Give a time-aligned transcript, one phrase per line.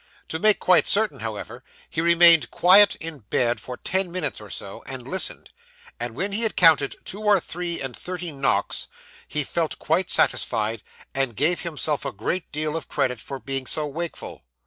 [0.29, 4.81] To make quite certain, however, he remained quiet in bed for ten minutes or so,
[4.87, 5.51] and listened;
[5.99, 8.87] and when he had counted two or three and thirty knocks,
[9.27, 10.81] he felt quite satisfied,
[11.13, 14.43] and gave himself a great deal of credit for being so wakeful.